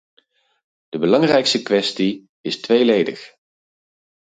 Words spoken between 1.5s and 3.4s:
kwestie is tweeledig.